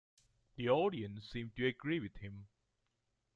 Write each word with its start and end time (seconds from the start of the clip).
The 0.55 0.67
audience 0.67 1.29
seemed 1.29 1.55
to 1.57 1.67
agree 1.67 1.99
with 1.99 2.15
him. 2.15 2.47